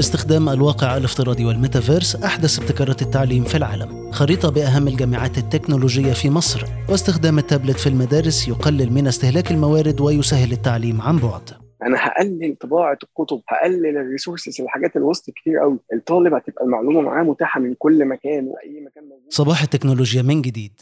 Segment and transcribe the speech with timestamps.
[0.00, 6.64] استخدام الواقع الافتراضي والميتافيرس أحدث ابتكارات التعليم في العالم خريطة بأهم الجامعات التكنولوجية في مصر
[6.88, 11.50] واستخدام التابلت في المدارس يقلل من استهلاك الموارد ويسهل التعليم عن بعد.
[11.82, 15.78] أنا هقلل طباعة الكتب هقلل ال resources الحاجات اللي وسط كتير قوي.
[15.92, 19.26] الطالب هتبقى المعلومة معاه متاحة من كل مكان وأي مكان موجود.
[19.28, 20.72] صباح التكنولوجيا من جديد.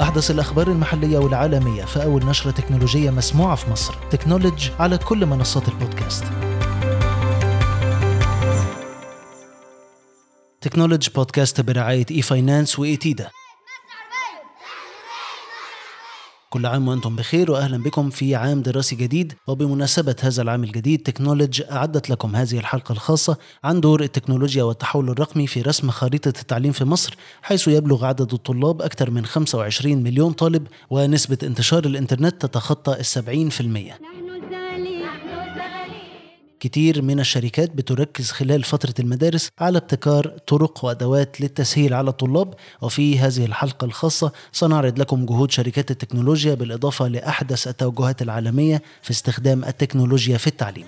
[0.00, 3.94] أحدث الأخبار المحلية والعالمية في أول نشرة تكنولوجية مسموعة في مصر.
[4.10, 6.24] تكنولوج على كل منصات البودكاست.
[10.62, 13.30] تكنولوج بودكاست برعاية إي فاينانس وإيتيدا.
[16.50, 19.34] كل عام وأنتم بخير وأهلا بكم في عام دراسي جديد.
[19.46, 25.46] وبمناسبة هذا العام الجديد تكنولوج أعدت لكم هذه الحلقة الخاصة عن دور التكنولوجيا والتحول الرقمي
[25.46, 30.66] في رسم خريطة التعليم في مصر حيث يبلغ عدد الطلاب أكثر من 25 مليون طالب
[30.90, 33.98] ونسبة انتشار الإنترنت تتخطى السبعين في المية.
[36.62, 43.18] كتير من الشركات بتركز خلال فترة المدارس على ابتكار طرق وأدوات للتسهيل على الطلاب وفي
[43.18, 50.38] هذه الحلقة الخاصة سنعرض لكم جهود شركات التكنولوجيا بالإضافة لأحدث التوجهات العالمية في استخدام التكنولوجيا
[50.38, 50.86] في التعليم.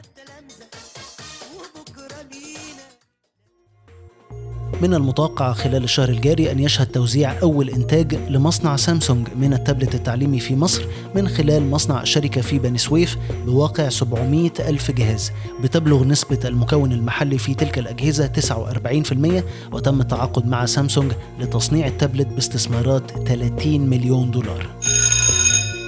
[4.83, 10.41] من المتوقع خلال الشهر الجاري أن يشهد توزيع أول إنتاج لمصنع سامسونج من التابلت التعليمي
[10.41, 16.39] في مصر من خلال مصنع شركة في بني سويف بواقع 700 ألف جهاز بتبلغ نسبة
[16.45, 18.31] المكون المحلي في تلك الأجهزة
[19.71, 24.67] 49% وتم التعاقد مع سامسونج لتصنيع التابلت باستثمارات 30 مليون دولار.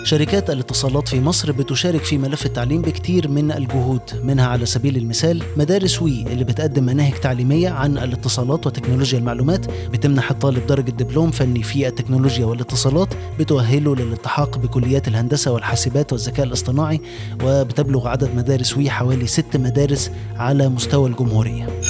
[0.07, 4.01] شركات الاتصالات في مصر بتشارك في ملف التعليم بكتير من الجهود.
[4.23, 10.31] منها على سبيل المثال مدارس وي اللي بتقدم مناهج تعليمية عن الاتصالات وتكنولوجيا المعلومات بتمنح
[10.31, 17.01] الطالب درجة دبلوم فني في التكنولوجيا والاتصالات بتؤهله للالتحاق بكليات الهندسة والحاسبات والذكاء الاصطناعي
[17.45, 21.81] وبتبلغ عدد مدارس وي حوالي ست مدارس على مستوى الجمهورية.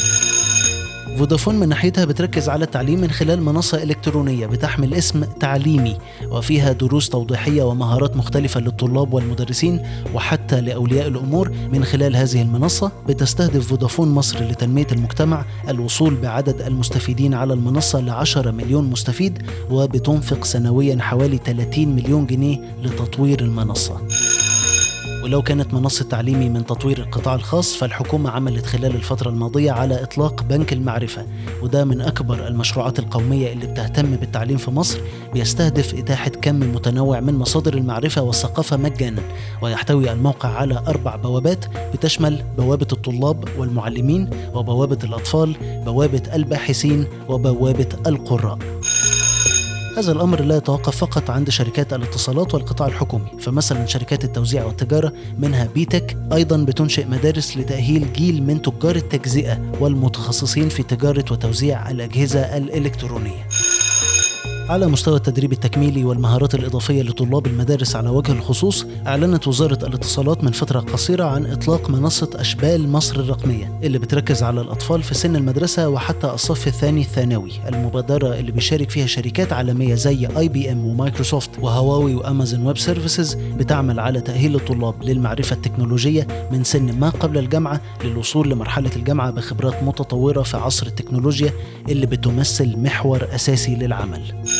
[1.16, 5.98] فودافون من ناحيتها بتركز على التعليم من خلال منصة إلكترونية بتحمل اسم تعليمي
[6.30, 9.82] وفيها دروس توضيحية ومهارات مختلفة للطلاب والمدرسين
[10.14, 11.50] وحتى لأولياء الأمور.
[11.72, 15.44] من خلال هذه المنصة بتستهدف فودافون مصر لتنمية المجتمع.
[15.68, 22.58] الوصول بعدد المستفيدين على المنصة ل 10 مليون مستفيد وبتنفق سنويا حوالي 30 مليون جنيه
[22.82, 24.00] لتطوير المنصة.
[25.26, 30.42] ولو كانت منصة تعليمي من تطوير القطاع الخاص فالحكومة عملت خلال الفترة الماضية على إطلاق
[30.42, 31.26] بنك المعرفة
[31.62, 34.98] وده من أكبر المشروعات القومية اللي بتهتم بالتعليم في مصر
[35.32, 39.22] بيستهدف إتاحة كم متنوع من مصادر المعرفة والثقافة مجانا
[39.62, 48.58] ويحتوي الموقع على أربع بوابات بتشمل بوابة الطلاب والمعلمين وبوابة الأطفال بوابة الباحثين وبوابة القراء.
[49.96, 55.68] هذا الأمر لا يتوقف فقط عند شركات الاتصالات والقطاع الحكومي فمثلا شركات التوزيع والتجارة منها
[55.74, 62.56] بي تك أيضا بتنشئ مدارس لتأهيل جيل من تجار التجزئة والمتخصصين في تجارة وتوزيع الأجهزة
[62.56, 63.46] الإلكترونية.
[64.68, 70.52] على مستوى التدريب التكميلي والمهارات الإضافية لطلاب المدارس على وجه الخصوص أعلنت وزارة الاتصالات من
[70.52, 75.88] فترة قصيرة عن إطلاق منصة أشبال مصر الرقمية اللي بتركز على الأطفال في سن المدرسة
[75.88, 82.66] وحتى الصف الثاني الثانوي المبادرة اللي بيشارك فيها شركات عالمية زي IBM ومايكروسوفت وهواوي وأمازون
[82.66, 88.90] ويب سيرفيسز بتعمل على تأهيل الطلاب للمعرفة التكنولوجية من سن ما قبل الجامعة للوصول لمرحلة
[88.96, 91.52] الجامعة بخبرات متطورة في عصر التكنولوجيا
[91.88, 94.55] اللي بتمثل محور أساسي للعمل.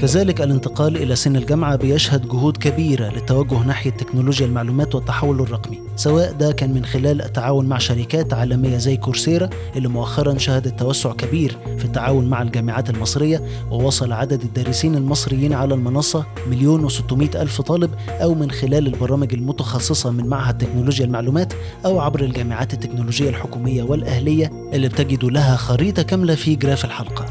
[0.00, 6.32] كذلك الانتقال إلى سن الجامعة بيشهد جهود كبيرة للتوجه ناحية تكنولوجيا المعلومات والتحول الرقمي سواء
[6.32, 11.56] ده كان من خلال التعاون مع شركات عالمية زي كورسيرا اللي مؤخرا شهدت توسع كبير
[11.78, 17.90] في التعاون مع الجامعات المصرية ووصل عدد الدارسين المصريين على المنصة مليون وستمائة ألف طالب
[18.08, 21.52] أو من خلال البرامج المتخصصة من معهد تكنولوجيا المعلومات
[21.84, 27.26] أو عبر الجامعات التكنولوجية الحكومية والأهلية اللي بتجد لها خريطة كاملة في جراف الحلقة.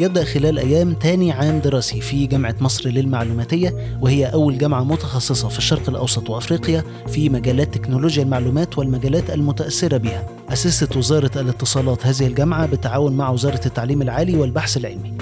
[0.00, 5.58] يبدأ خلال أيام تاني عام دراسي في جامعة مصر للمعلوماتية وهي أول جامعة متخصصة في
[5.58, 10.26] الشرق الأوسط وأفريقيا في مجالات تكنولوجيا المعلومات والمجالات المتأثرة بها.
[10.52, 15.18] أسست وزارة الاتصالات هذه الجامعة بالتعاون مع وزارة التعليم العالي والبحث العلمي.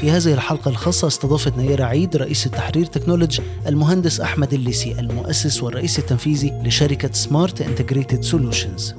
[0.00, 5.98] في هذه الحلقة الخاصة استضافت نيرة عيد رئيس التحرير تكنولوجي المهندس أحمد الليسي المؤسس والرئيس
[5.98, 8.94] التنفيذي لشركة سمارت انتجريتد سولوشنز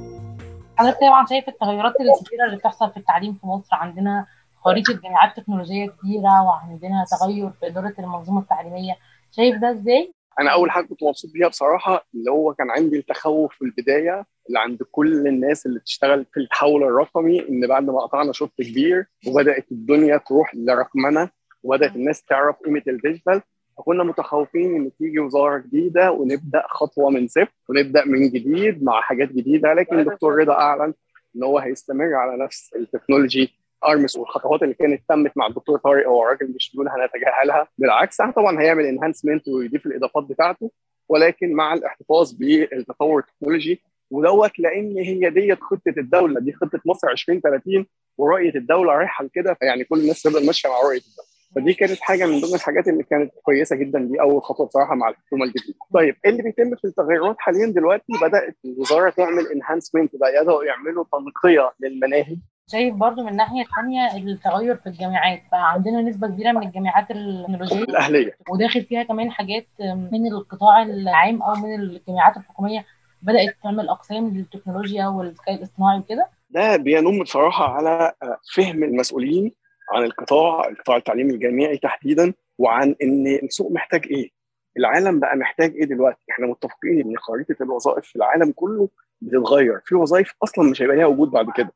[0.77, 4.25] حضرتك طبعا شايف التغيرات الكبيرة اللي بتحصل في التعليم في مصر عندنا
[4.65, 8.93] خريطة جامعات تكنولوجية كبيرة وعندنا تغير في إدارة المنظومة التعليمية.
[9.31, 13.55] شايف ده إزاي؟ أنا أول حاجة كنت مبسوط بيها بصراحة اللي هو كان عندي التخوف
[13.55, 18.31] في البداية اللي عند كل الناس اللي بتشتغل في التحول الرقمي إن بعد ما قطعنا
[18.31, 21.29] شوط كبير وبدأت الدنيا تروح لرقمنه
[21.63, 23.41] وبدأت الناس تعرف قيمة الديجيتال.
[23.77, 29.29] فكنا متخوفين إن تيجي وزارة جديدة ونبدأ خطوة من صفر ونبدأ من جديد مع حاجات
[29.31, 30.93] جديدة لكن الدكتور رضا أعلن
[31.35, 36.07] إن هو هيستمر على نفس ال technology arms والخطوات اللي كانت تمت مع الدكتور طارق
[36.07, 37.67] هو راجل مش بيقول هنتجاهلها.
[37.77, 40.71] بالعكس طبعا هيعمل enhancement ويضيف الإضافات بتاعته
[41.09, 43.81] ولكن مع الاحتفاظ بالتطور التكنولوجي
[44.11, 46.39] ودوت لأن هي ديت خطة الدولة.
[46.39, 47.85] دي خطة مصر 2030
[48.17, 51.35] ورؤية الدولة رايحة لكده فيعني كل الناس تفضل ماشية مع رؤية الدولة.
[51.55, 53.99] فدي كانت حاجة من ضمن الحاجات اللي كانت كويسة جدا.
[53.99, 55.77] دي أول خطوة بصراحة مع الحكومة الجديده.
[55.93, 62.37] طيب اللي بيتم في التغيرات حاليا دلوقتي بدأت الوزاره تعمل enhancement يقدروا يعملوا تنقية للمناهج
[62.71, 65.41] شايف برضو من الناحيه الثانية التغير في الجامعات.
[65.51, 68.37] بقى عندنا نسبة كبيرة من الجامعات التكنولوجية الأهلية.
[68.49, 69.67] وداخل فيها كمان حاجات
[70.11, 72.85] من القطاع العام أو من الجامعات الحكومية
[73.21, 76.27] بدأت تعمل أقسام للتكنولوجيا والذكاء الاصطناعي وكده.
[76.49, 78.13] ده بينم بصراحة على
[78.55, 79.51] فهم المسؤولين
[79.93, 84.29] عن القطاع القطاع التعليمي الجامعي تحديدا وعن إن السوق محتاج إيه.
[84.77, 88.89] العالم بقى محتاج إيه دلوقتي؟ إحنا متفقين إن خريطة الوظائف في العالم كله
[89.21, 89.81] بتتغير.
[89.85, 91.71] في وظائف أصلا مش هيبقى ليها وجود بعد كده.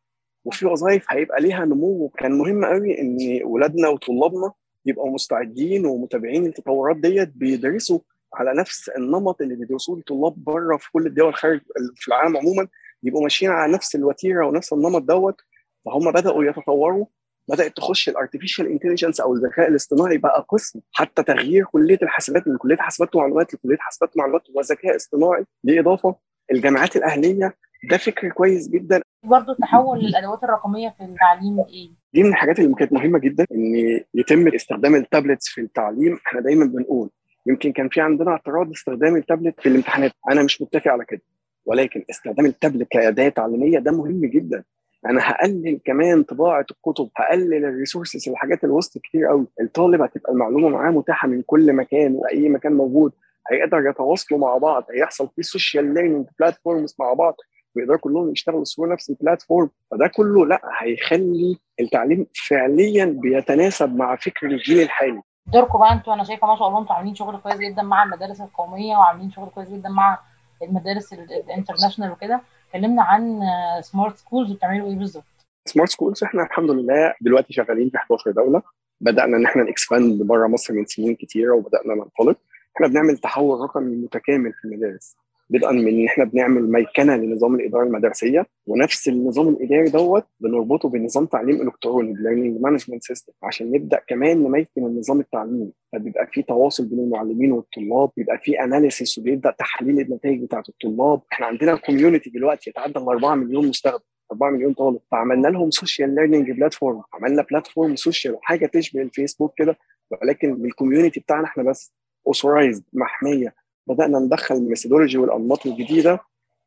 [0.45, 2.09] وفي وظائف هيبقى ليها نمو.
[2.09, 4.51] كان مهم قوي إن ولادنا وطلابنا
[4.85, 7.99] يبقوا مستعدين ومتابعين التطورات ديت بيدرسوا
[8.33, 11.61] على نفس النمط اللي بيدرسوه الطلاب بره في كل الدول خارج
[11.95, 12.67] في العالم عموما.
[13.03, 15.41] يبقوا ماشيين على نفس الوتيرة ونفس النمط دوت.
[15.85, 17.05] فهم بدأوا يتطوروا.
[17.49, 20.79] بدأت تخش ال artificial intelligence أو الذكاء الاصطناعي بقى قسم.
[20.91, 26.15] حتى تغيير كلية الحاسبات من كلية حاسبات ومعلومات لكلية حاسبات ومعلومات وذكاء اصطناعي دي اضافه
[26.51, 27.55] الجامعات الأهلية.
[27.89, 29.01] ده فكر كويس جدا.
[29.23, 33.75] برضه التحول للأدوات الرقمية في التعليم إيه؟ دي من الحاجات اللي كانت مهمة جدا إن
[34.13, 36.19] يتم استخدام ال tablets في التعليم.
[36.27, 37.09] إحنا دايما بنقول
[37.45, 40.11] يمكن كان في عندنا اعتراض استخدام التابلت في الامتحانات.
[40.31, 41.21] أنا مش متفق على كده
[41.65, 44.63] ولكن استخدام التابلت كأداة تعليمية ده مهم جدا.
[45.05, 49.47] أنا هقلل كمان طباعة الكتب هقلل ال resources الحاجات اللي وسط كتير قوي.
[49.61, 53.11] الطالب هتبقى المعلومة معاه متاحة من كل مكان وأي مكان موجود.
[53.51, 57.35] هيقدر يتواصلوا مع بعض هيحصل في social learning platforms مع بعض.
[57.79, 64.15] ويقدروا كلهم يشتغلوا سوى نفس ال platform فده كله لأ هيخلي التعليم فعليا بيتناسب مع
[64.15, 65.21] فكر الجيل الحالي.
[65.47, 68.41] دوركم بقى أنتوا أنا شايفة ما شاء الله أنتوا عاملين شغل كويس جدا مع المدارس
[68.41, 70.19] القومية وعاملين شغل كويس جدا مع
[70.61, 72.41] المدارس ال international وكده.
[72.73, 73.41] كلمنا عن
[73.81, 75.23] سمارت سكولز بتعملوا إيه بالظبط؟
[75.65, 78.61] سمارت سكولز إحنا الحمد لله دلوقتي شغالين في 11 دولة.
[79.01, 82.37] بدأنا إن إحنا ن expand بره مصر من سنين كتيرة وبدأنا ننطلق.
[82.75, 85.15] إحنا بنعمل تحول رقمي متكامل في المدارس.
[85.51, 91.25] بدءا من إن إحنا بنعمل ميكنة لنظام الإدارة المدرسية ونفس النظام الإداري دوت بنربطه بنظام
[91.25, 95.71] تعليم إلكتروني learning management system عشان نبدأ كمان نميكن النظام التعليمي.
[95.93, 101.21] فبيبقى في تواصل بين المعلمين والطلاب بيبقى في analysis وبيبدأ تحليل النتائج بتاعت الطلاب.
[101.31, 103.99] إحنا عندنا community دلوقتي يتعدى ال 4 مليون مستخدم
[104.31, 104.99] 4 مليون طالب.
[105.11, 109.77] فعملنا لهم social learning platform عملنا platform social حاجة تشبه الفيسبوك كده
[110.11, 111.93] ولكن بال community بتاعنا إحنا بس
[112.27, 113.53] authorized محمية.
[113.89, 116.19] بدأنا ندخل ال methodology والأنماط الجديدة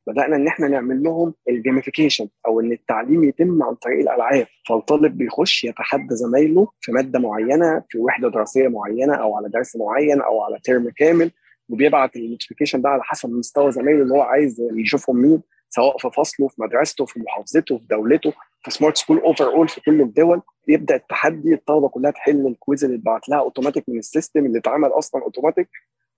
[0.07, 4.47] بدأنا إن إحنا نعمل لهم ال gamification أو إن التعليم يتم عن طريق الألعاب.
[4.69, 10.21] فالطالب بيخش يتحدى زمايله في مادة معينة في وحدة دراسية معينة أو على درس معين
[10.21, 11.31] أو على ترم كامل
[11.69, 16.11] وبيبعت ال notification ده على حسب مستوى زمايله اللي هو عايز يشوفهم مين سواء في
[16.11, 18.33] فصله في مدرسته في محافظته في دولته
[18.65, 20.43] في سمارت سكول overall في كل الدول.
[20.69, 24.59] يبدأ التحدي الطلبة كلها تحل ال quiz اللي اتبعت لها اوتوماتيك من ال system اللي
[24.59, 25.69] اتعمل أصلا اوتوماتيك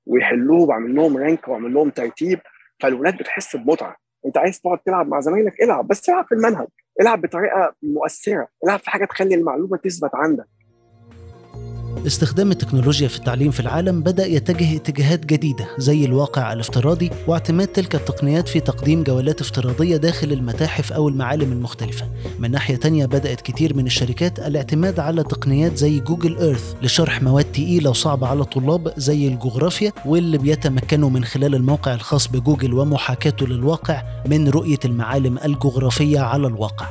[0.06, 2.40] ويحلوه بعمل لهم rank واعمل لهم ترتيب
[2.80, 3.96] فالولاد بتحس بمتعة.
[4.26, 6.66] أنت عايز تقعد تلعب مع زمايلك العب بس العب في المنهج.
[7.00, 8.48] العب بطريقة مؤثرة.
[8.64, 10.46] العب في حاجة تخلي المعلومة تثبت عندك.
[12.06, 17.94] استخدام التكنولوجيا في التعليم في العالم بدأ يتجه اتجاهات جديدة زي الواقع الافتراضي واعتماد تلك
[17.94, 22.08] التقنيات في تقديم جولات افتراضية داخل المتاحف أو المعالم المختلفة.
[22.38, 27.44] من ناحية تانية بدأت كتير من الشركات الاعتماد على تقنيات زي جوجل إيرث لشرح مواد
[27.44, 34.02] تقيلة وصعبة على الطلاب زي الجغرافيا واللي بيتمكنوا من خلال الموقع الخاص بجوجل ومحاكاته للواقع
[34.26, 36.86] من رؤية المعالم الجغرافية على الواقع.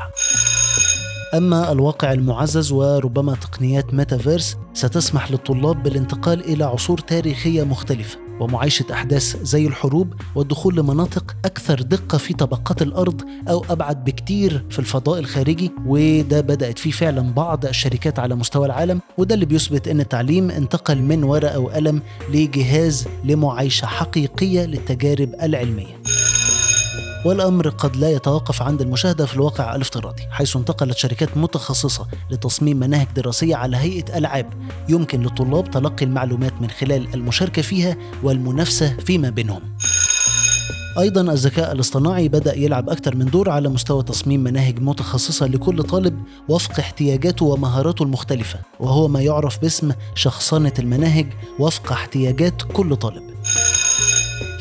[1.34, 9.38] أما الواقع المعزز وربما تقنيات ميتافيرس ستسمح للطلاب بالانتقال إلى عصور تاريخية مختلفة ومعايشة أحداث
[9.44, 15.72] زي الحروب والدخول لمناطق أكثر دقة في طبقات الأرض أو أبعد بكتير في الفضاء الخارجي.
[15.86, 21.02] وده بدأت فيه فعلا بعض الشركات على مستوى العالم وده اللي بيثبت أن التعليم انتقل
[21.02, 26.23] من ورقة وقلم لجهاز لمعايشة حقيقية للتجارب العلمية.
[27.26, 33.08] والأمر قد لا يتوقف عند المشاهدة في الواقع الافتراضي حيث انتقلت شركات متخصصة لتصميم مناهج
[33.16, 34.54] دراسية على هيئة ألعاب
[34.90, 39.62] يمكن للطلاب تلقي المعلومات من خلال المشاركة فيها والمنافسة فيما بينهم.
[41.00, 46.24] أيضا الذكاء الاصطناعي بدأ يلعب أكثر من دور على مستوى تصميم مناهج متخصصة لكل طالب
[46.50, 51.28] وفق احتياجاته ومهاراته المختلفة وهو ما يعرف باسم شخصنة المناهج
[51.60, 53.33] وفق احتياجات كل طالب.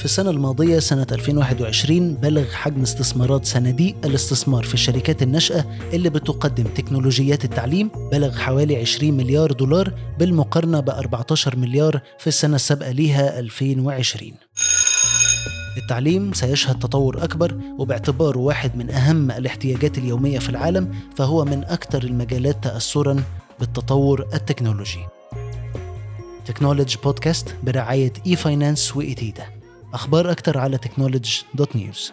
[0.02, 6.64] في السنة الماضية سنة 2021 بلغ حجم استثمارات صناديق الاستثمار في الشركات الناشئة اللي بتقدم
[6.64, 13.38] تكنولوجيات التعليم بلغ حوالي 20 مليار دولار بالمقارنة ب 14 مليار في السنة السابقة ليها
[13.38, 14.32] 2020
[15.76, 22.02] التعليم سيشهد تطور أكبر وباعتباره واحد من أهم الاحتياجات اليومية في العالم فهو من أكثر
[22.02, 23.22] المجالات تأثرا
[23.60, 25.06] بالتطور التكنولوجي.
[26.46, 29.61] تكنولوجي بودكاست برعاية إي فاينانس وإيتيدا
[29.94, 32.12] أخبار أكثر على تكنولوجي دوت نيوز